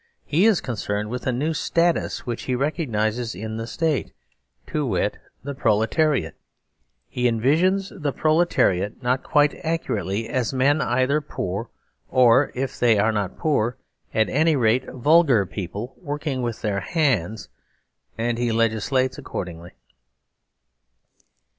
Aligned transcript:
He 0.25 0.47
is 0.47 0.61
concerned 0.61 1.11
with 1.11 1.25
anewstatuswhichherecognises 1.25 3.39
in 3.39 3.57
the 3.57 3.67
State, 3.67 4.13
to 4.65 4.83
wit, 4.83 5.19
the 5.43 5.53
proletariat. 5.53 6.33
He 7.07 7.27
envisages 7.27 7.91
the 7.95 8.11
proletariat 8.11 9.03
not 9.03 9.21
quiteaccuratelyasmen 9.21 10.81
either 10.83 11.21
poor, 11.21 11.69
or, 12.09 12.51
if 12.55 12.79
they 12.79 12.97
are 12.97 13.11
not 13.11 13.37
poor, 13.37 13.77
at 14.11 14.27
any 14.27 14.55
rate 14.55 14.89
vulgar 14.91 15.45
people 15.45 15.93
working 15.99 16.41
with 16.41 16.63
their 16.63 16.79
hands, 16.79 17.49
and 18.17 18.39
he 18.39 18.51
legislates 18.51 19.19
accordingly. 19.19 19.69